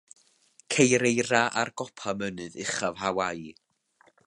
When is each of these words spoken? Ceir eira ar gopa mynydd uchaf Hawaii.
Ceir 0.75 1.05
eira 1.09 1.41
ar 1.63 1.71
gopa 1.83 2.15
mynydd 2.23 2.59
uchaf 2.65 2.99
Hawaii. 3.05 3.55